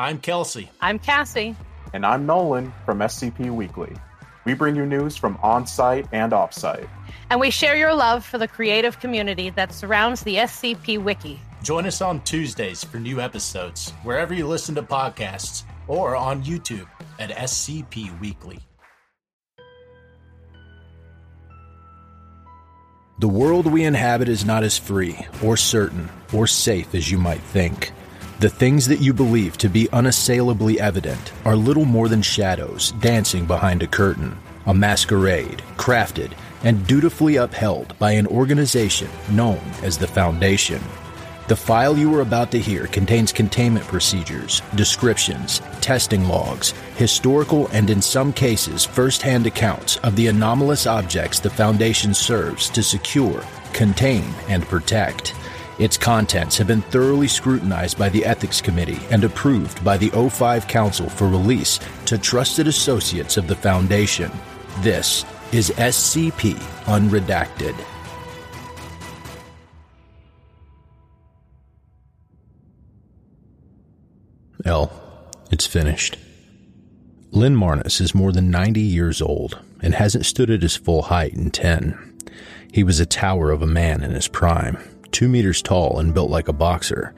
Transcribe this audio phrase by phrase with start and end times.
[0.00, 0.70] I'm Kelsey.
[0.80, 1.54] I'm Cassie.
[1.92, 3.94] And I'm Nolan from SCP Weekly.
[4.46, 6.88] We bring you news from on site and off site.
[7.28, 11.38] And we share your love for the creative community that surrounds the SCP Wiki.
[11.62, 16.88] Join us on Tuesdays for new episodes, wherever you listen to podcasts, or on YouTube
[17.18, 18.58] at SCP Weekly.
[23.18, 27.42] The world we inhabit is not as free, or certain, or safe as you might
[27.42, 27.92] think.
[28.40, 33.44] The things that you believe to be unassailably evident are little more than shadows dancing
[33.44, 36.32] behind a curtain, a masquerade crafted
[36.64, 40.80] and dutifully upheld by an organization known as the Foundation.
[41.48, 47.90] The file you are about to hear contains containment procedures, descriptions, testing logs, historical and
[47.90, 53.44] in some cases first-hand accounts of the anomalous objects the Foundation serves to secure,
[53.74, 55.34] contain, and protect.
[55.80, 60.68] Its contents have been thoroughly scrutinized by the Ethics Committee and approved by the O5
[60.68, 64.30] Council for release to trusted associates of the Foundation.
[64.80, 66.52] This is SCP
[66.84, 67.74] Unredacted.
[74.66, 74.92] L.
[75.50, 76.18] It's finished.
[77.30, 81.32] Lynn Marnus is more than 90 years old and hasn't stood at his full height
[81.32, 82.18] in 10.
[82.70, 84.76] He was a tower of a man in his prime,
[85.12, 87.14] two meters tall and built like a boxer.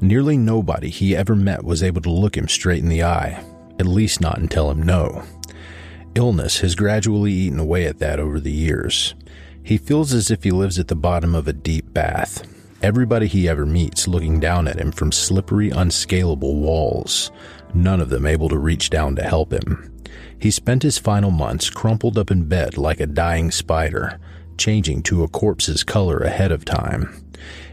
[0.00, 3.44] Nearly nobody he ever met was able to look him straight in the eye,
[3.78, 5.24] at least not and tell him no.
[6.14, 9.14] Illness has gradually eaten away at that over the years.
[9.62, 12.46] He feels as if he lives at the bottom of a deep bath,
[12.82, 17.30] everybody he ever meets looking down at him from slippery, unscalable walls,
[17.74, 19.94] none of them able to reach down to help him.
[20.38, 24.18] He spent his final months crumpled up in bed like a dying spider,
[24.60, 27.24] changing to a corpse's color ahead of time.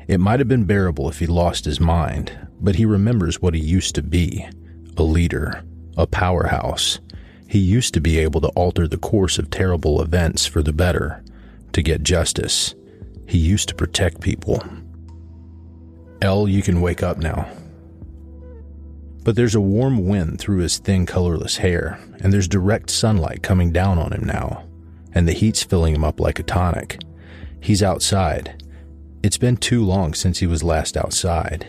[0.08, 3.60] It might have been bearable if he lost his mind, but he remembers what he
[3.60, 4.48] used to be
[4.96, 5.64] a leader,
[5.98, 7.00] a powerhouse.
[7.48, 11.24] He used to be able to alter the course of terrible events for the better,
[11.74, 12.74] to get justice.
[13.28, 14.64] He used to protect people.
[16.22, 17.48] L, you can wake up now.
[19.24, 23.74] But there's a warm wind through his thin, colorless hair, and there's direct sunlight coming
[23.74, 24.67] down on him now,
[25.18, 27.00] and the heat's filling him up like a tonic.
[27.60, 28.64] He's outside.
[29.24, 31.68] It's been too long since he was last outside.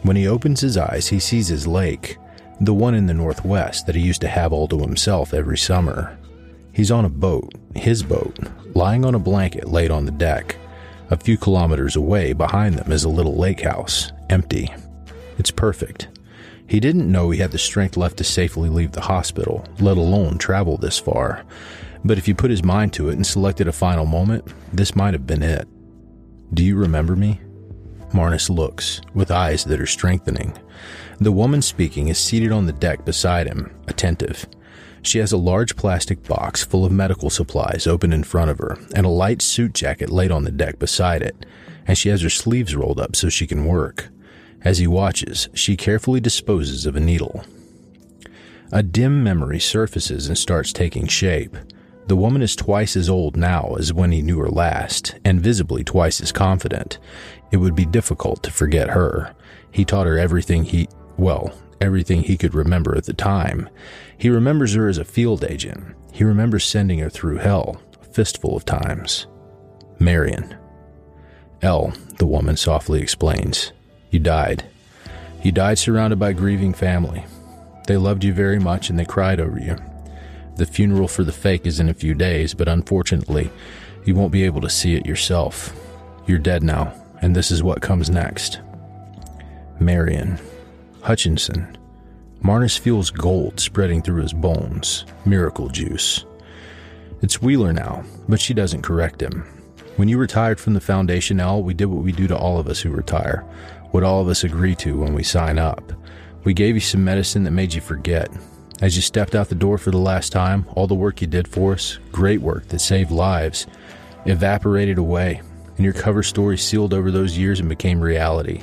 [0.00, 2.16] When he opens his eyes, he sees his lake,
[2.58, 6.18] the one in the northwest that he used to have all to himself every summer.
[6.72, 8.38] He's on a boat, his boat,
[8.74, 10.56] lying on a blanket laid on the deck.
[11.10, 14.72] A few kilometers away behind them is a little lake house, empty.
[15.36, 16.08] It's perfect.
[16.66, 20.38] He didn't know he had the strength left to safely leave the hospital, let alone
[20.38, 21.44] travel this far.
[22.04, 25.14] But if you put his mind to it and selected a final moment, this might
[25.14, 25.68] have been it.
[26.54, 27.40] Do you remember me?
[28.12, 30.58] Marnus looks, with eyes that are strengthening.
[31.20, 34.46] The woman speaking is seated on the deck beside him, attentive.
[35.02, 38.78] She has a large plastic box full of medical supplies open in front of her,
[38.94, 41.46] and a light suit jacket laid on the deck beside it,
[41.86, 44.08] and she has her sleeves rolled up so she can work.
[44.62, 47.44] As he watches, she carefully disposes of a needle.
[48.72, 51.56] A dim memory surfaces and starts taking shape.
[52.06, 55.84] The woman is twice as old now as when he knew her last, and visibly
[55.84, 56.98] twice as confident.
[57.50, 59.34] It would be difficult to forget her.
[59.70, 63.68] He taught her everything he, well, everything he could remember at the time.
[64.18, 65.94] He remembers her as a field agent.
[66.12, 69.26] He remembers sending her through hell a fistful of times.
[69.98, 70.56] Marion.
[71.62, 73.72] L, the woman softly explains.
[74.10, 74.64] You died.
[75.42, 77.24] You died surrounded by grieving family.
[77.86, 79.76] They loved you very much and they cried over you.
[80.60, 83.50] The funeral for the fake is in a few days, but unfortunately,
[84.04, 85.74] you won't be able to see it yourself.
[86.26, 88.60] You're dead now, and this is what comes next.
[89.78, 90.38] Marion.
[91.00, 91.78] Hutchinson.
[92.44, 95.06] Marnus feels gold spreading through his bones.
[95.24, 96.26] Miracle juice.
[97.22, 99.40] It's Wheeler now, but she doesn't correct him.
[99.96, 102.68] When you retired from the Foundation, L, we did what we do to all of
[102.68, 103.46] us who retire,
[103.92, 105.90] what all of us agree to when we sign up.
[106.44, 108.28] We gave you some medicine that made you forget.
[108.80, 111.46] As you stepped out the door for the last time, all the work you did
[111.46, 113.66] for us, great work that saved lives,
[114.24, 115.42] evaporated away,
[115.76, 118.62] and your cover story sealed over those years and became reality.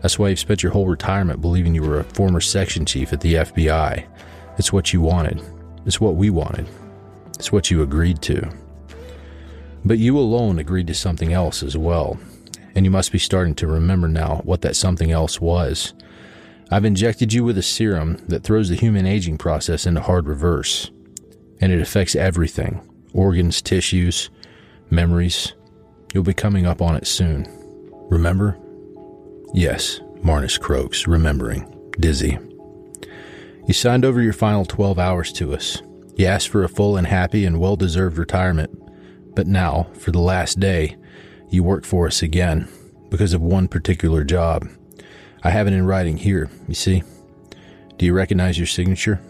[0.00, 3.20] That's why you've spent your whole retirement believing you were a former section chief at
[3.20, 4.06] the FBI.
[4.56, 5.42] It's what you wanted.
[5.84, 6.66] It's what we wanted.
[7.34, 8.50] It's what you agreed to.
[9.84, 12.18] But you alone agreed to something else as well,
[12.74, 15.92] and you must be starting to remember now what that something else was.
[16.70, 20.90] I've injected you with a serum that throws the human aging process into hard reverse,
[21.60, 22.82] and it affects everything
[23.14, 24.28] organs, tissues,
[24.90, 25.54] memories.
[26.12, 27.48] You'll be coming up on it soon.
[28.10, 28.58] Remember?
[29.54, 32.38] Yes, Marnus croaks, remembering, dizzy.
[33.66, 35.82] You signed over your final 12 hours to us.
[36.16, 38.70] You asked for a full and happy and well deserved retirement.
[39.34, 40.96] But now, for the last day,
[41.48, 42.68] you work for us again
[43.08, 44.68] because of one particular job.
[45.42, 47.02] I have it in writing here, you see.
[47.96, 49.20] Do you recognize your signature?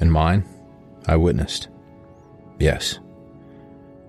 [0.00, 0.44] And mine?
[1.06, 1.68] I witnessed.
[2.58, 2.98] Yes.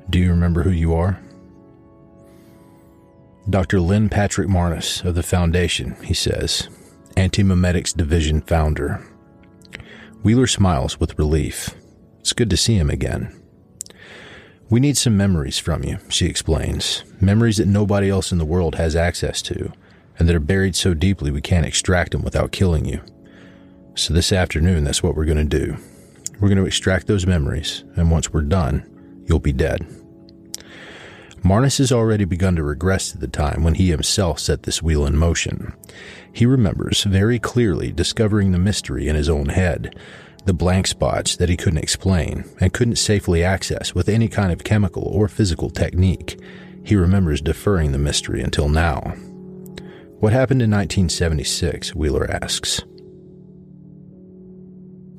[0.09, 1.19] Do you remember who you are?
[3.49, 3.79] Dr.
[3.79, 6.67] Lynn Patrick Marnus of the Foundation, he says,
[7.15, 9.05] Antimemetics Division founder.
[10.23, 11.75] Wheeler smiles with relief.
[12.19, 13.39] It's good to see him again.
[14.67, 17.03] We need some memories from you, she explains.
[17.21, 19.71] Memories that nobody else in the world has access to,
[20.17, 23.01] and that are buried so deeply we can't extract them without killing you.
[23.95, 25.77] So this afternoon, that's what we're going to do.
[26.39, 29.87] We're going to extract those memories, and once we're done, you'll be dead.
[31.43, 35.05] Marnus has already begun to regress to the time when he himself set this wheel
[35.05, 35.73] in motion.
[36.33, 39.95] He remembers very clearly discovering the mystery in his own head,
[40.45, 44.63] the blank spots that he couldn't explain and couldn't safely access with any kind of
[44.63, 46.39] chemical or physical technique.
[46.83, 49.13] He remembers deferring the mystery until now.
[50.19, 51.93] What happened in 1976?
[51.93, 52.81] Wheeler asks.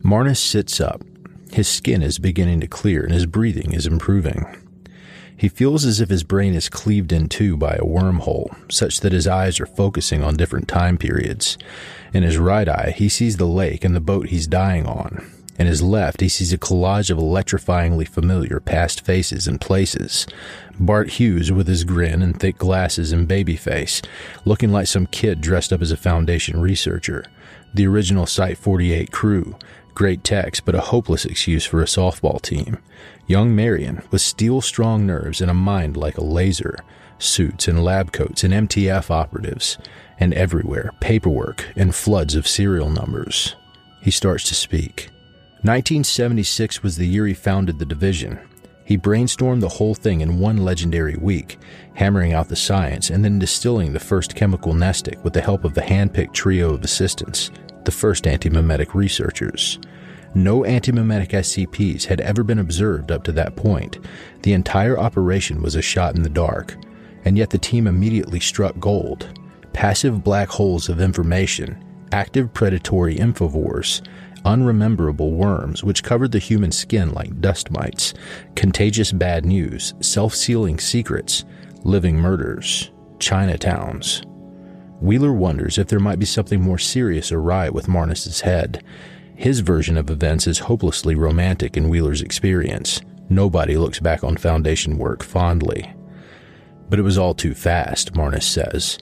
[0.03, 1.03] Marnus sits up.
[1.53, 4.45] His skin is beginning to clear and his breathing is improving.
[5.37, 9.13] He feels as if his brain is cleaved in two by a wormhole, such that
[9.13, 11.59] his eyes are focusing on different time periods.
[12.15, 15.31] In his right eye, he sees the lake and the boat he's dying on.
[15.59, 20.27] In his left, he sees a collage of electrifyingly familiar past faces and places.
[20.79, 24.03] Bart Hughes with his grin and thick glasses and baby face,
[24.45, 27.25] looking like some kid dressed up as a Foundation researcher.
[27.75, 29.57] The original Site 48 crew,
[29.97, 32.77] Great text, but a hopeless excuse for a softball team.
[33.27, 36.77] Young Marion, with steel strong nerves and a mind like a laser,
[37.19, 39.79] suits and lab coats and MTF operatives,
[40.21, 43.57] and everywhere paperwork and floods of serial numbers.
[44.03, 45.09] He starts to speak.
[45.63, 48.39] 1976 was the year he founded the division.
[48.87, 51.59] He brainstormed the whole thing in one legendary week,
[51.95, 55.75] hammering out the science and then distilling the first chemical mnestic with the help of
[55.75, 57.51] the hand-picked trio of assistants
[57.85, 59.79] the first antimemetic researchers.
[60.35, 63.99] No antimemetic SCPs had ever been observed up to that point.
[64.43, 66.77] The entire operation was a shot in the dark,
[67.25, 69.29] and yet the team immediately struck gold.
[69.73, 74.07] Passive black holes of information, active predatory infovores,
[74.47, 78.15] unrememberable worms which covered the human skin like dust mites,
[78.55, 81.45] contagious bad news, self sealing secrets,
[81.83, 84.25] living murders, Chinatowns.
[85.01, 88.83] Wheeler wonders if there might be something more serious awry with Marnus's head.
[89.35, 93.03] His version of events is hopelessly romantic in Wheeler's experience.
[93.29, 95.93] Nobody looks back on Foundation work fondly.
[96.89, 98.99] But it was all too fast, Marnus says.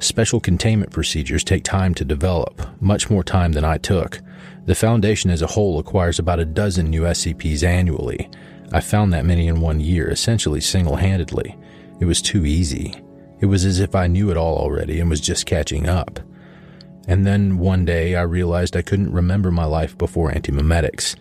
[0.00, 4.20] Special containment procedures take time to develop, much more time than I took.
[4.68, 8.28] The Foundation as a whole acquires about a dozen new SCPs annually.
[8.70, 11.56] I found that many in one year, essentially single handedly.
[12.00, 12.94] It was too easy.
[13.40, 16.20] It was as if I knew it all already and was just catching up.
[17.06, 21.16] And then one day I realized I couldn't remember my life before antimemetics.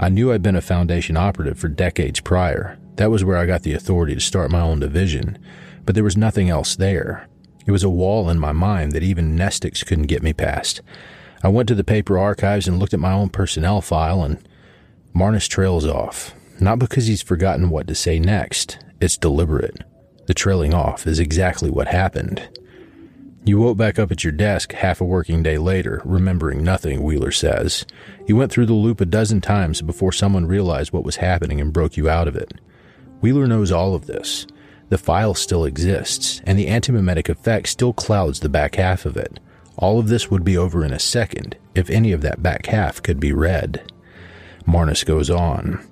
[0.00, 2.80] I knew I'd been a Foundation operative for decades prior.
[2.96, 5.38] That was where I got the authority to start my own division.
[5.84, 7.28] But there was nothing else there.
[7.64, 10.82] It was a wall in my mind that even Mnestics couldn't get me past.
[11.42, 14.46] I went to the paper archives and looked at my own personnel file, and
[15.14, 16.34] Marnus trails off.
[16.60, 19.82] Not because he's forgotten what to say next, it's deliberate.
[20.26, 22.48] The trailing off is exactly what happened.
[23.44, 27.30] You woke back up at your desk half a working day later, remembering nothing, Wheeler
[27.30, 27.86] says.
[28.26, 31.72] You went through the loop a dozen times before someone realized what was happening and
[31.72, 32.60] broke you out of it.
[33.20, 34.46] Wheeler knows all of this.
[34.90, 39.40] The file still exists, and the antimemetic effect still clouds the back half of it.
[39.78, 43.02] All of this would be over in a second if any of that back half
[43.02, 43.90] could be read.
[44.66, 45.84] Marnus goes on.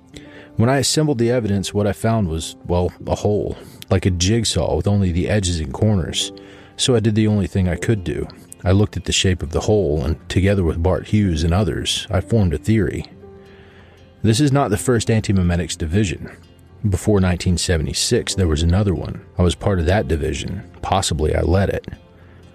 [0.57, 3.57] When I assembled the evidence, what I found was, well, a hole
[3.89, 6.31] like a jigsaw with only the edges and corners.
[6.75, 8.27] So I did the only thing I could do.
[8.63, 12.07] I looked at the shape of the hole, and together with Bart Hughes and others,
[12.09, 13.05] I formed a theory.
[14.23, 16.25] This is not the first antimemetics division.
[16.89, 19.25] Before 1976, there was another one.
[19.37, 20.69] I was part of that division.
[20.81, 21.87] Possibly I led it.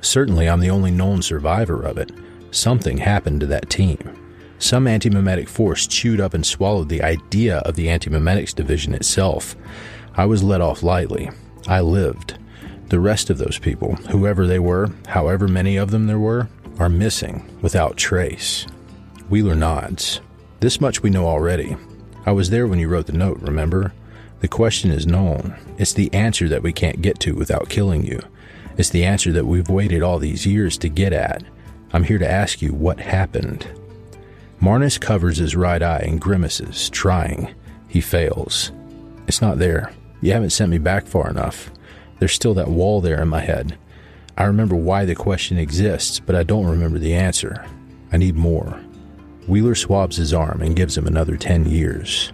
[0.03, 2.13] Certainly, I'm the only known survivor of it.
[2.51, 4.19] Something happened to that team.
[4.59, 9.57] Some antimemetic force chewed up and swallowed the idea of the antimemetics division itself.
[10.15, 11.31] I was let off lightly.
[11.67, 12.39] I lived.
[12.89, 16.89] The rest of those people, whoever they were, however many of them there were, are
[16.89, 18.67] missing without trace.
[19.29, 20.21] Wheeler nods.
[20.61, 21.77] This much we know already.
[22.27, 23.95] I was there when you wrote the note, remember?
[24.41, 25.57] The question is known.
[25.79, 28.21] It's the answer that we can't get to without killing you.
[28.77, 31.43] It's the answer that we've waited all these years to get at.
[31.93, 33.67] I'm here to ask you what happened.
[34.61, 37.55] Marnus covers his right eye and grimaces, trying.
[37.89, 38.73] He fails.
[39.27, 39.93] It's not there.
[40.21, 41.71] You haven't sent me back far enough.
[42.19, 43.77] There's still that wall there in my head.
[44.37, 47.67] I remember why the question exists, but I don't remember the answer.
[48.13, 48.81] I need more.
[49.49, 52.33] Wheeler swabs his arm and gives him another 10 years.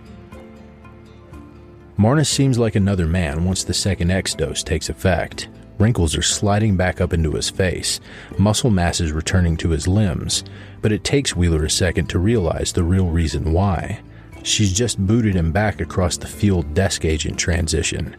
[1.99, 5.49] Marnus seems like another man once the second X dose takes effect.
[5.79, 8.01] Wrinkles are sliding back up into his face,
[8.37, 10.43] muscle mass is returning to his limbs,
[10.83, 14.01] but it takes Wheeler a second to realize the real reason why.
[14.43, 18.17] She's just booted him back across the field desk agent transition.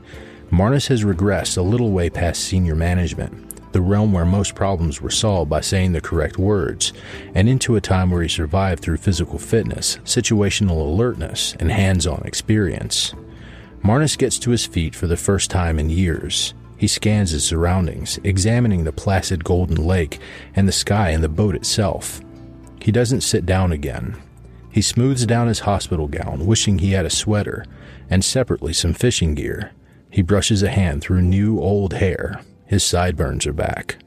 [0.51, 5.11] Marnus has regressed a little way past senior management, the realm where most problems were
[5.11, 6.93] solved by saying the correct words,
[7.35, 12.21] and into a time where he survived through physical fitness, situational alertness, and hands on
[12.25, 13.13] experience.
[13.83, 16.53] Marnus gets to his feet for the first time in years.
[16.79, 20.19] He scans his surroundings, examining the placid golden lake
[20.55, 22.21] and the sky and the boat itself.
[22.81, 24.15] He doesn't sit down again.
[24.71, 27.65] He smooths down his hospital gown, wishing he had a sweater,
[28.09, 29.73] and separately some fishing gear.
[30.09, 32.39] He brushes a hand through new old hair.
[32.65, 33.97] His sideburns are back.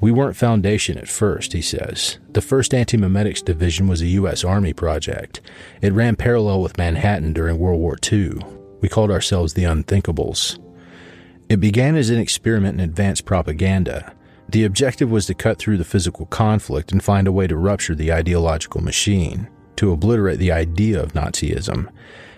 [0.00, 2.18] We weren't Foundation at first, he says.
[2.30, 4.42] The 1st Antimemetics Division was a U.S.
[4.42, 5.42] Army project.
[5.82, 8.38] It ran parallel with Manhattan during World War II.
[8.80, 10.58] We called ourselves the Unthinkables.
[11.50, 14.14] It began as an experiment in advanced propaganda.
[14.48, 17.96] The objective was to cut through the physical conflict and find a way to rupture
[17.96, 21.88] the ideological machine, to obliterate the idea of Nazism.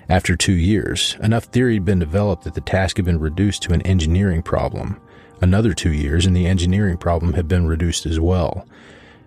[0.09, 3.75] After two years, enough theory had been developed that the task had been reduced to
[3.75, 4.99] an engineering problem.
[5.43, 8.67] Another two years, and the engineering problem had been reduced as well.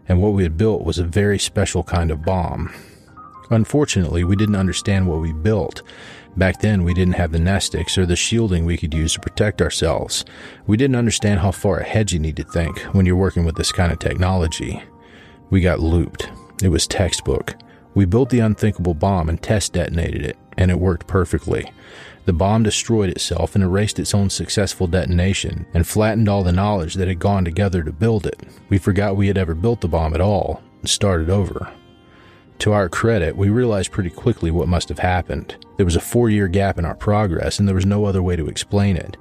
[0.09, 2.73] And what we had built was a very special kind of bomb.
[3.51, 5.83] Unfortunately, we didn't understand what we built,
[6.37, 9.61] Back then, we didn't have the mnestics or the shielding we could use to protect
[9.61, 10.25] ourselves.
[10.67, 13.71] We didn't understand how far ahead you need to think when you're working with this
[13.71, 14.83] kind of technology.
[15.49, 16.29] We got looped.
[16.61, 17.55] It was textbook.
[17.93, 21.71] We built the unthinkable bomb and test detonated it, and it worked perfectly.
[22.25, 26.95] The bomb destroyed itself and erased its own successful detonation and flattened all the knowledge
[26.95, 28.41] that had gone together to build it.
[28.67, 31.71] We forgot we had ever built the bomb at all and started over.
[32.59, 35.55] To our credit, we realized pretty quickly what must have happened.
[35.77, 38.35] There was a four year gap in our progress, and there was no other way
[38.35, 39.17] to explain it.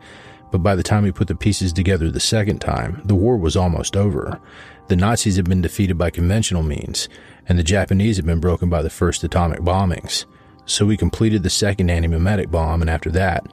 [0.52, 3.56] But by the time we put the pieces together the second time, the war was
[3.56, 4.40] almost over.
[4.86, 7.08] The Nazis had been defeated by conventional means,
[7.48, 10.26] and the Japanese had been broken by the first atomic bombings.
[10.66, 13.46] So we completed the second antimemetic bomb, and after that,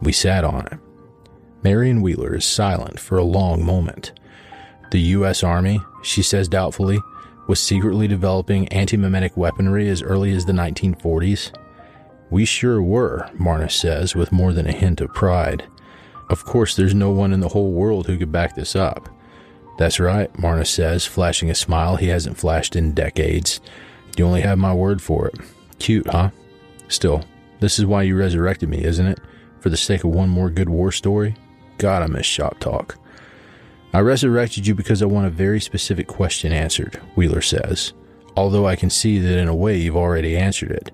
[0.00, 0.78] we sat on it.
[1.62, 4.12] Marion Wheeler is silent for a long moment.
[4.92, 5.42] The U.S.
[5.42, 7.00] Army, she says doubtfully,
[7.46, 11.52] was secretly developing antimemetic weaponry as early as the 1940s?
[12.30, 15.64] We sure were, Marnus says with more than a hint of pride.
[16.28, 19.08] Of course, there's no one in the whole world who could back this up.
[19.78, 23.60] That's right, Marnus says, flashing a smile he hasn't flashed in decades.
[24.16, 25.34] You only have my word for it.
[25.78, 26.30] Cute, huh?
[26.88, 27.24] Still,
[27.60, 29.20] this is why you resurrected me, isn't it?
[29.60, 31.36] For the sake of one more good war story?
[31.78, 32.98] God, I miss shop talk.
[33.96, 37.94] I resurrected you because I want a very specific question answered, Wheeler says.
[38.36, 40.90] Although I can see that in a way you've already answered it.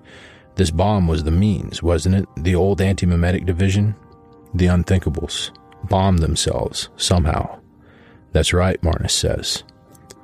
[0.55, 2.25] This bomb was the means, wasn't it?
[2.37, 3.93] The old antimemetic division?
[4.53, 5.51] The unthinkables.
[5.89, 7.59] Bombed themselves, somehow.
[8.31, 9.63] That's right, Marnus says.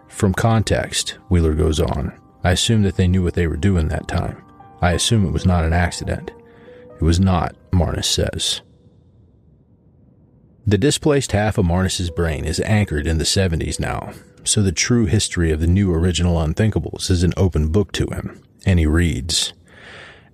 [0.08, 4.08] From context, Wheeler goes on, I assume that they knew what they were doing that
[4.08, 4.42] time.
[4.82, 6.32] I assume it was not an accident.
[6.96, 8.62] It was not, Marnus says.
[10.70, 15.08] The displaced half of Marnus's brain is anchored in the 70s now, so the true
[15.08, 19.54] history of the new original Unthinkables is an open book to him, and he reads.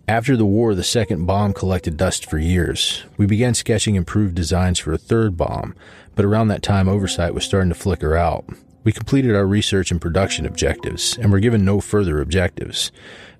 [0.09, 3.05] After the war, the second bomb collected dust for years.
[3.15, 5.73] We began sketching improved designs for a third bomb,
[6.15, 8.43] but around that time, oversight was starting to flicker out.
[8.83, 12.91] We completed our research and production objectives, and were given no further objectives.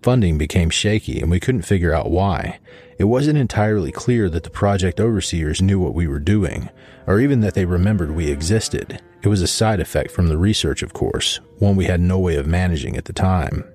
[0.01, 2.59] Funding became shaky, and we couldn't figure out why.
[2.97, 6.69] It wasn't entirely clear that the project overseers knew what we were doing,
[7.07, 9.01] or even that they remembered we existed.
[9.21, 12.35] It was a side effect from the research, of course, one we had no way
[12.35, 13.65] of managing at the time.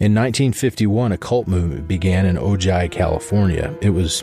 [0.00, 3.76] In 1951, a cult movement began in Ojai, California.
[3.80, 4.22] It was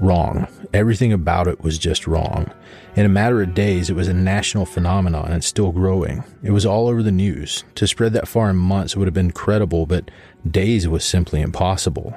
[0.00, 0.46] wrong.
[0.72, 2.50] Everything about it was just wrong.
[2.96, 6.22] In a matter of days, it was a national phenomenon and still growing.
[6.42, 7.64] It was all over the news.
[7.76, 10.10] To spread that far in months would have been credible, but
[10.48, 12.14] days was simply impossible.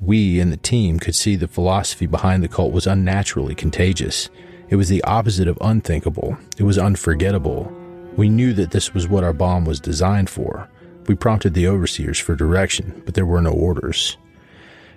[0.00, 4.28] We and the team could see the philosophy behind the cult was unnaturally contagious.
[4.68, 6.36] It was the opposite of unthinkable.
[6.58, 7.72] It was unforgettable.
[8.16, 10.68] We knew that this was what our bomb was designed for.
[11.06, 14.16] We prompted the overseers for direction, but there were no orders.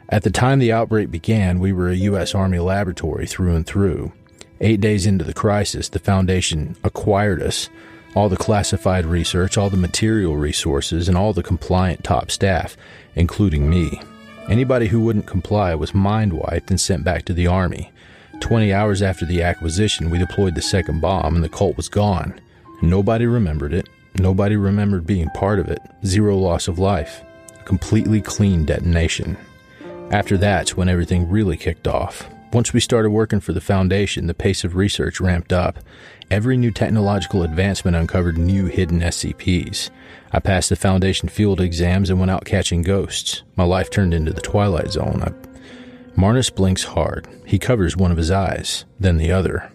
[0.09, 2.33] At the time the outbreak began, we were a U.S.
[2.33, 4.11] Army laboratory through and through.
[4.59, 7.69] Eight days into the crisis, the Foundation acquired us,
[8.15, 12.75] All the classified research, all the material resources, and all the compliant top staff,
[13.15, 14.01] including me.
[14.49, 17.91] Anybody who wouldn't comply was mind wiped and sent back to the Army.
[18.39, 22.41] 20 hours after the acquisition, we deployed the second bomb and the cult was gone.
[22.81, 23.87] Nobody remembered it.
[24.15, 25.79] Nobody remembered being part of it.
[26.03, 27.21] Zero loss of life.
[27.59, 29.37] A completely clean detonation.
[30.09, 32.27] After that's when everything really kicked off.
[32.51, 35.77] Once we started working for the Foundation, the pace of research ramped up.
[36.31, 39.91] Every new technological advancement uncovered new hidden SCPs.
[40.31, 43.43] I passed the Foundation field exams and went out catching ghosts.
[43.55, 45.21] My life turned into the Twilight Zone.
[45.21, 45.31] I...
[46.19, 47.27] Marnus blinks hard.
[47.45, 49.71] He covers one of his eyes, then the other.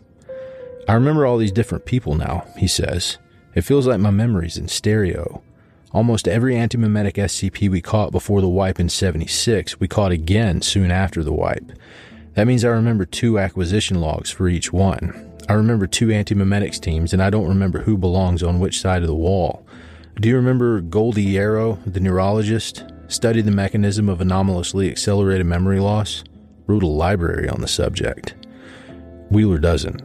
[0.88, 3.18] I remember all these different people now, he says.
[3.54, 5.42] It feels like my memory's in stereo.
[5.92, 10.90] Almost every antimemetic SCP we caught before the wipe in 76, we caught again soon
[10.90, 11.70] after the wipe.
[12.34, 15.32] That means I remember two acquisition logs for each one.
[15.48, 19.08] I remember two antimemetics teams, and I don't remember who belongs on which side of
[19.08, 19.66] the wall.
[20.20, 22.84] Do you remember Goldie Yarrow, the neurologist?
[23.08, 26.24] Studied the mechanism of anomalously accelerated memory loss?
[26.66, 28.34] Wrote a library on the subject.
[29.30, 30.02] Wheeler doesn't.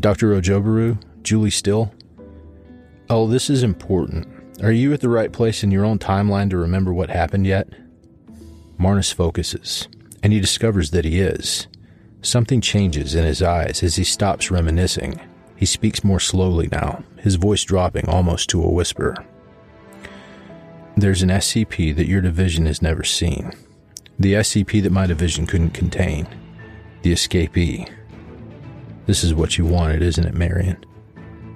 [0.00, 0.40] Dr.
[0.40, 0.98] Ojobaru?
[1.22, 1.92] Julie Still?
[3.10, 4.26] Oh, this is important.
[4.62, 7.68] Are you at the right place in your own timeline to remember what happened yet?
[8.78, 9.88] Marnus focuses,
[10.26, 11.68] and he discovers that he is.
[12.20, 15.20] Something changes in his eyes as he stops reminiscing.
[15.54, 19.14] He speaks more slowly now, his voice dropping almost to a whisper.
[20.96, 23.52] There's an SCP that your division has never seen.
[24.18, 26.26] The SCP that my division couldn't contain.
[27.02, 27.88] The escapee.
[29.06, 30.84] This is what you wanted, isn't it, Marion?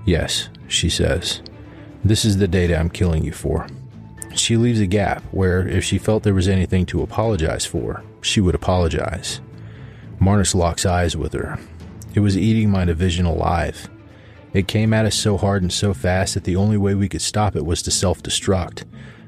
[0.07, 1.43] Yes, she says.
[2.05, 3.67] This is the data I'm killing you for.
[4.37, 8.41] She leaves a gap where, if she felt there was anything to apologize for, she
[8.41, 9.41] would apologize.
[10.21, 11.59] Marnus locks eyes with her.
[12.15, 13.89] It was eating my division alive.
[14.53, 17.23] It came at us so hard and so fast that the only way we could
[17.23, 18.85] stop it was to self destruct.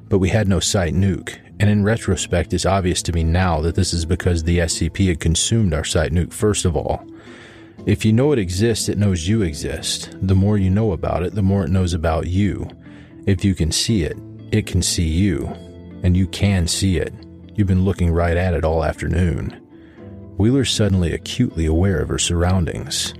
[0.08, 3.76] But we had no site nuke, and in retrospect, it's obvious to me now that
[3.76, 7.06] this is because the SCP had consumed our site nuke first of all.
[7.86, 10.16] If you know it exists, it knows you exist.
[10.22, 12.68] The more you know about it, the more it knows about you.
[13.26, 14.16] If you can see it,
[14.52, 15.46] it can see you.
[16.04, 17.12] And you can see it.
[17.54, 19.50] You've been looking right at it all afternoon.
[20.38, 23.14] Wheeler's suddenly acutely aware of her surroundings.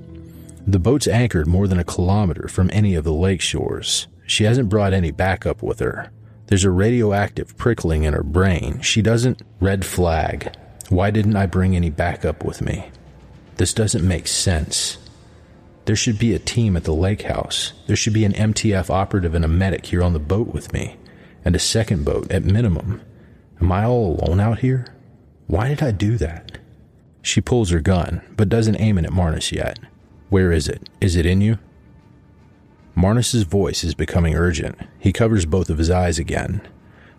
[0.66, 4.06] The boat's anchored more than a kilometer from any of the lake shores.
[4.26, 6.10] She hasn't brought any backup with her.
[6.46, 8.80] There's a radioactive prickling in her brain.
[8.80, 9.42] She doesn't.
[9.60, 10.54] Red flag.
[10.88, 12.90] Why didn't I bring any backup with me?
[13.56, 14.98] This doesn't make sense.
[15.84, 17.72] There should be a team at the lake house.
[17.86, 20.96] There should be an MTF operative and a medic here on the boat with me,
[21.44, 23.00] and a second boat at minimum.
[23.62, 24.86] Am I all alone out here?
[25.46, 26.58] Why did I do that?
[27.22, 29.78] She pulls her gun, but doesn't aim it at Marnus yet.
[30.30, 30.88] Where is it?
[31.00, 31.58] Is it in you?
[32.96, 34.76] Marnus's voice is becoming urgent.
[34.98, 36.66] He covers both of his eyes again.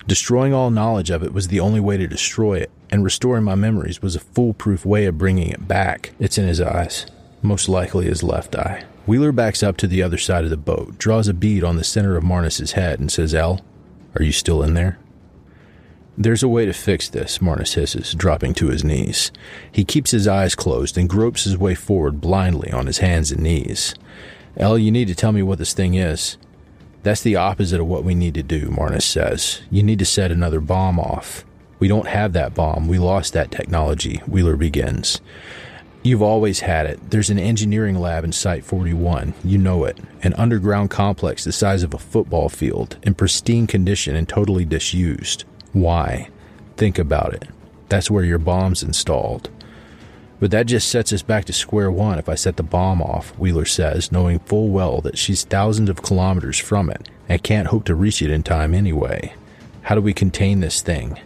[0.06, 3.56] Destroying all knowledge of it was the only way to destroy it, and restoring my
[3.56, 6.12] memories was a foolproof way of bringing it back.
[6.20, 7.06] It's in his eyes,
[7.42, 8.84] most likely his left eye.
[9.08, 11.86] Wheeler backs up to the other side of the boat, draws a bead on the
[11.86, 13.62] center of Marnus's head, and says, El,
[14.16, 15.00] are you still in there?
[16.16, 19.32] There's a way to fix this, Marnus hisses, dropping to his knees.
[19.72, 23.42] He keeps his eyes closed and gropes his way forward blindly on his hands and
[23.42, 23.96] knees.
[24.56, 26.38] El, you need to tell me what this thing is.
[27.02, 29.64] That's the opposite of what we need to do, Marnus says.
[29.72, 31.46] You need to set another bomb off.
[31.80, 32.88] We don't have that bomb.
[32.88, 35.20] We lost that technology, Wheeler begins.
[36.04, 37.10] You've always had it.
[37.10, 39.34] There's an engineering lab in Site 41.
[39.44, 39.98] You know it.
[40.22, 45.46] An underground complex the size of a football field, in pristine condition and totally disused.
[45.74, 46.30] Why?
[46.78, 47.50] Think about it.
[47.90, 49.50] That's where your bomb's installed.
[50.40, 53.30] But that just sets us back to square one if I set the bomb off,
[53.38, 57.86] Wheeler says, knowing full well that she's thousands of kilometers from it and can't hope
[57.86, 59.34] to reach it in time anyway.
[59.84, 61.20] How do we contain this thing?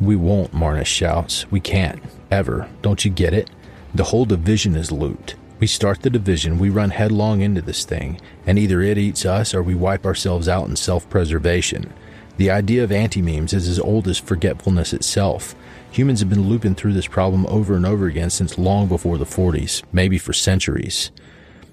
[0.00, 1.50] We won't, Marnus shouts.
[1.50, 2.02] We can't.
[2.30, 2.68] Ever.
[2.82, 3.50] Don't you get it?
[3.94, 5.36] The whole division is looped.
[5.58, 9.54] We start the division, we run headlong into this thing, and either it eats us
[9.54, 11.94] or we wipe ourselves out in self preservation.
[12.36, 15.54] The idea of anti memes is as old as forgetfulness itself.
[15.90, 19.24] Humans have been looping through this problem over and over again since long before the
[19.24, 21.10] 40s, maybe for centuries.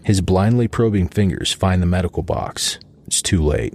[0.03, 2.79] His blindly probing fingers find the medical box.
[3.05, 3.73] It's too late.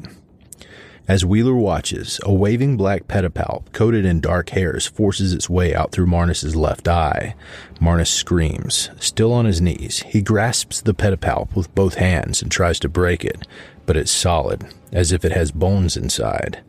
[1.08, 5.90] As Wheeler watches, a waving black pedipalp coated in dark hairs forces its way out
[5.90, 7.34] through Marnus's left eye.
[7.80, 8.90] Marnus screams.
[9.00, 13.24] Still on his knees, he grasps the pedipalp with both hands and tries to break
[13.24, 13.48] it,
[13.86, 16.60] but it's solid, as if it has bones inside.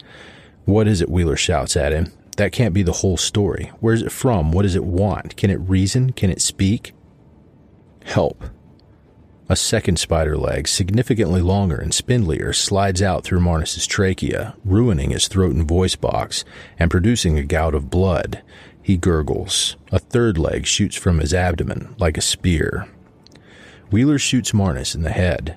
[0.63, 1.09] What is it?
[1.09, 2.13] Wheeler shouts at him.
[2.37, 3.73] That can't be the whole story.
[3.81, 4.53] Where's it from?
[4.53, 5.35] What does it want?
[5.35, 6.13] Can it reason?
[6.13, 6.93] Can it speak?
[8.05, 8.45] Help.
[9.51, 15.27] A second spider leg, significantly longer and spindlier, slides out through Marnus's trachea, ruining his
[15.27, 16.45] throat and voice box,
[16.77, 18.43] and producing a gout of blood.
[18.79, 19.75] He gurgles.
[19.91, 22.87] A third leg shoots from his abdomen, like a spear.
[23.89, 25.55] Wheeler shoots Marnus in the head.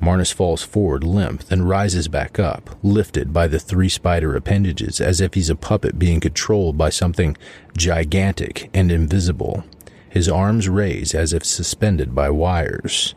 [0.00, 5.20] Marnus falls forward limp, then rises back up, lifted by the three spider appendages as
[5.20, 7.36] if he's a puppet being controlled by something
[7.76, 9.64] gigantic and invisible.
[10.08, 13.14] His arms raise as if suspended by wires.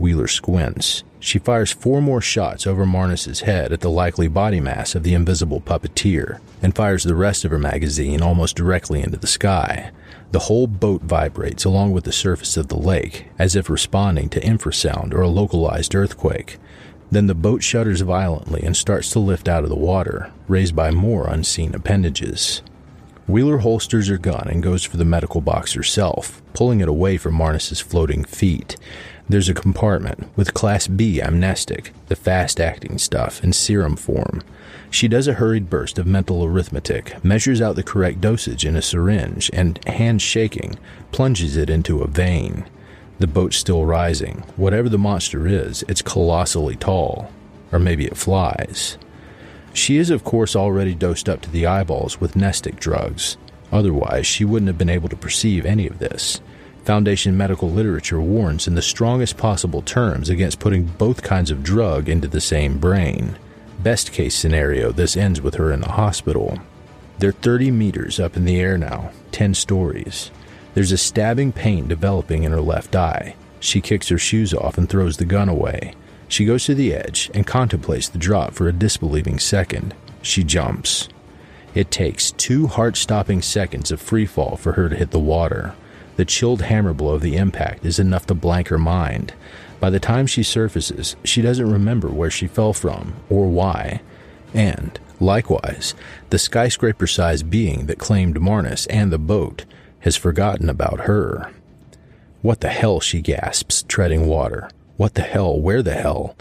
[0.00, 1.04] Wheeler squints.
[1.20, 5.12] She fires four more shots over Marnus's head at the likely body mass of the
[5.12, 9.90] invisible puppeteer, and fires the rest of her magazine almost directly into the sky.
[10.32, 14.40] The whole boat vibrates along with the surface of the lake, as if responding to
[14.40, 16.58] infrasound or a localized earthquake.
[17.10, 20.90] Then the boat shudders violently and starts to lift out of the water, raised by
[20.90, 22.62] more unseen appendages.
[23.26, 27.34] Wheeler holsters her gun and goes for the medical box herself, pulling it away from
[27.34, 28.76] Marnus's floating feet.
[29.30, 34.42] There's a compartment with Class B amnestic, the fast acting stuff, in serum form.
[34.90, 38.82] She does a hurried burst of mental arithmetic, measures out the correct dosage in a
[38.82, 40.80] syringe, and, hand shaking,
[41.12, 42.64] plunges it into a vein.
[43.20, 44.42] The boat's still rising.
[44.56, 47.30] Whatever the monster is, it's colossally tall.
[47.70, 48.98] Or maybe it flies.
[49.72, 53.36] She is, of course, already dosed up to the eyeballs with mnestic drugs.
[53.70, 56.40] Otherwise, she wouldn't have been able to perceive any of this.
[56.84, 62.08] Foundation medical literature warns in the strongest possible terms against putting both kinds of drug
[62.08, 63.38] into the same brain.
[63.80, 66.58] Best case scenario, this ends with her in the hospital.
[67.18, 70.30] They're 30 meters up in the air now, 10 stories.
[70.72, 73.36] There's a stabbing pain developing in her left eye.
[73.58, 75.94] She kicks her shoes off and throws the gun away.
[76.28, 79.94] She goes to the edge and contemplates the drop for a disbelieving second.
[80.22, 81.08] She jumps.
[81.74, 85.74] It takes two heart stopping seconds of free fall for her to hit the water.
[86.20, 89.32] The chilled hammer blow of the impact is enough to blank her mind.
[89.80, 94.02] By the time she surfaces, she doesn't remember where she fell from or why.
[94.52, 95.94] And, likewise,
[96.28, 99.64] the skyscraper sized being that claimed Marnus and the boat
[100.00, 101.50] has forgotten about her.
[102.42, 104.68] What the hell, she gasps, treading water.
[104.98, 105.58] What the hell?
[105.58, 106.36] Where the hell?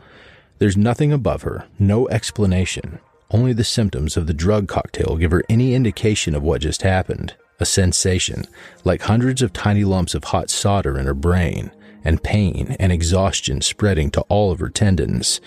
[0.58, 3.00] There's nothing above her, no explanation.
[3.32, 7.36] Only the symptoms of the drug cocktail give her any indication of what just happened.
[7.60, 8.46] A sensation,
[8.84, 11.72] like hundreds of tiny lumps of hot solder in her brain,
[12.04, 15.42] and pain and exhaustion spreading to all of her tendons.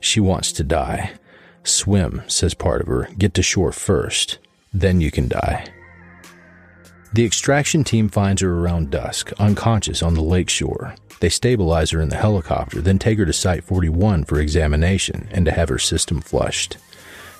[0.00, 1.12] She wants to die.
[1.62, 3.08] Swim, says part of her.
[3.16, 4.38] Get to shore first.
[4.72, 5.66] Then you can die.
[7.14, 10.96] The extraction team finds her around dusk, unconscious on the lake shore.
[11.20, 15.46] They stabilize her in the helicopter, then take her to Site 41 for examination and
[15.46, 16.76] to have her system flushed.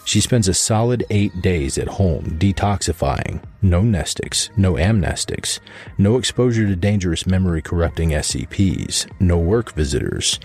[0.04, 3.42] She spends a solid eight days at home detoxifying.
[3.62, 5.60] No mnestics, no amnestics,
[5.96, 10.38] no exposure to dangerous memory corrupting SCPs, no work visitors,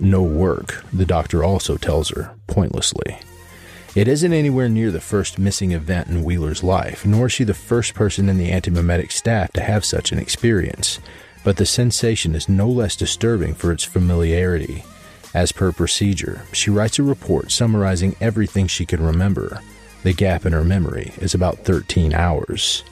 [0.00, 3.20] no work, the doctor also tells her, pointlessly.
[3.94, 7.54] It isn't anywhere near the first missing event in Wheeler's life, nor is she the
[7.54, 10.98] first person in the antimemetic staff to have such an experience,
[11.44, 14.82] but the sensation is no less disturbing for its familiarity.
[15.34, 19.60] As per procedure, she writes a report summarizing everything she can remember.
[20.04, 22.84] The gap in her memory is about 13 hours.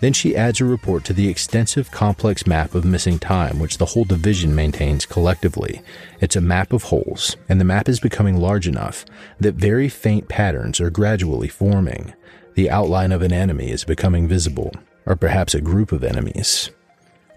[0.00, 3.86] Then she adds a report to the extensive complex map of missing time which the
[3.86, 5.80] whole division maintains collectively.
[6.20, 9.06] It's a map of holes, and the map is becoming large enough
[9.40, 12.12] that very faint patterns are gradually forming.
[12.54, 14.72] The outline of an enemy is becoming visible,
[15.06, 16.70] or perhaps a group of enemies.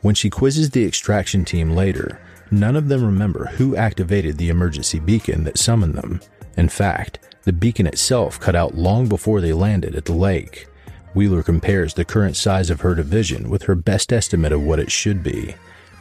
[0.02, 2.20] When she quizzes the extraction team later,
[2.52, 6.22] none of them remember who activated the emergency beacon that summoned them.
[6.58, 10.68] In fact, the beacon itself cut out long before they landed at the lake.
[11.14, 14.92] Wheeler compares the current size of her division with her best estimate of what it
[14.92, 15.56] should be.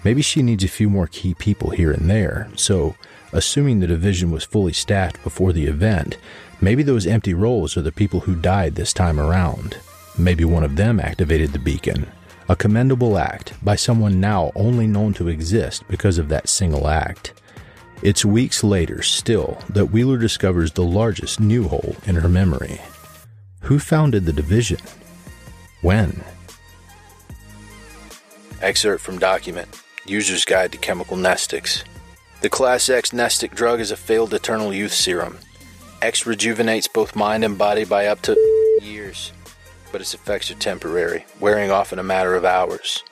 [0.04, 2.94] Maybe she needs a few more key people here and there, so,
[3.32, 6.18] assuming the division was fully staffed before the event,
[6.60, 9.78] maybe those empty roles are the people who died this time around.
[10.18, 12.06] Maybe one of them activated the beacon.
[12.50, 17.34] A commendable act by someone now only known to exist because of that single act.
[18.02, 22.80] It's weeks later, still, that Wheeler discovers the largest new hole in her memory.
[23.62, 24.78] Who founded the division?
[25.82, 26.22] When?
[28.62, 29.68] Excerpt from document
[30.06, 31.84] User's Guide to Chemical Mnestics.
[32.40, 35.38] The Class X Mnestic drug is a failed eternal youth serum.
[36.00, 39.32] X rejuvenates both mind and body by up to years,
[39.90, 43.02] but its effects are temporary, wearing off in a matter of hours.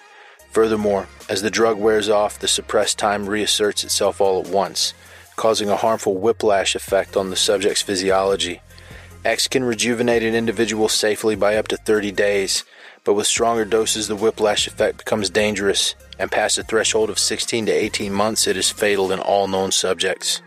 [0.50, 4.94] Furthermore, as the drug wears off, the suppressed time reasserts itself all at once,
[5.36, 8.60] causing a harmful whiplash effect on the subject's physiology.
[9.24, 12.64] X can rejuvenate an individual safely by up to 30 days,
[13.04, 15.94] but with stronger doses, the whiplash effect becomes dangerous.
[16.18, 19.70] and past the threshold of 16 to 18 months, it is fatal in all known
[19.70, 20.40] subjects.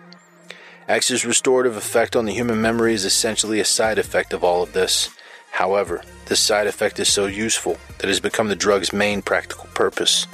[0.87, 4.73] X's restorative effect on the human memory is essentially a side effect of all of
[4.73, 5.09] this.
[5.51, 9.67] However, this side effect is so useful that it has become the drug's main practical
[9.73, 10.27] purpose.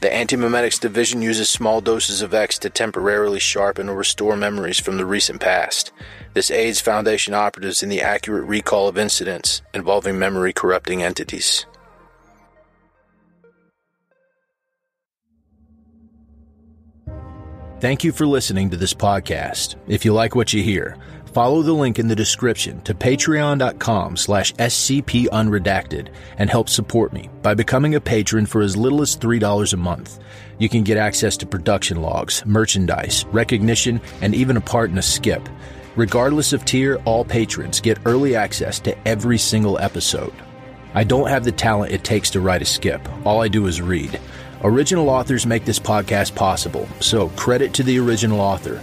[0.00, 4.96] The Antimemetics Division uses small doses of X to temporarily sharpen or restore memories from
[4.96, 5.90] the recent past.
[6.34, 11.66] This aids Foundation operatives in the accurate recall of incidents involving memory corrupting entities.
[17.80, 19.76] Thank you for listening to this podcast.
[19.86, 20.96] If you like what you hear,
[21.38, 27.54] follow the link in the description to patreon.com slash scpunredacted and help support me by
[27.54, 30.18] becoming a patron for as little as $3 a month.
[30.58, 35.02] You can get access to production logs, merchandise, recognition, and even a part in a
[35.02, 35.48] skip.
[35.94, 40.34] Regardless of tier, all patrons get early access to every single episode.
[40.92, 43.08] I don't have the talent it takes to write a skip.
[43.24, 44.18] All I do is read.
[44.64, 48.82] Original authors make this podcast possible, so credit to the original author.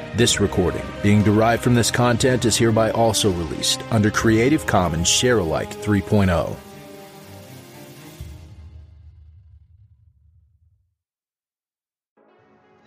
[0.13, 5.73] This recording, being derived from this content, is hereby also released under Creative Commons Sharealike
[5.73, 6.57] 3.0.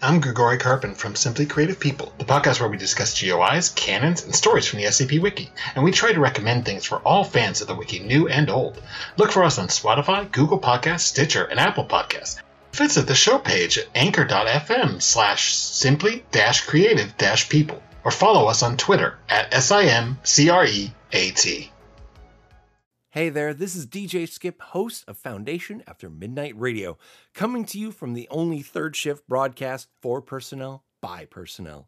[0.03, 4.35] I'm Grigori Karpin from Simply Creative People, the podcast where we discuss GOIs, canons, and
[4.35, 7.69] stories from the SCP Wiki, and we try to recommend things for all fans of
[7.69, 8.83] the Wiki, new and old.
[9.17, 12.44] Look for us on Spotify, Google Podcasts, Stitcher, and Apple Podcasts.
[12.75, 18.65] Visit the show page at anchor.fm slash simply dash creative dash people, or follow us
[18.65, 20.91] on Twitter at SIMCREAT.
[23.11, 26.99] Hey there, this is DJ Skip, host of Foundation After Midnight Radio,
[27.33, 31.87] coming to you from the only third shift broadcast for personnel by personnel.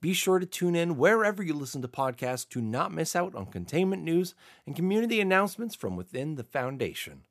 [0.00, 3.46] Be sure to tune in wherever you listen to podcasts to not miss out on
[3.46, 4.34] containment news
[4.66, 7.22] and community announcements from within the Foundation.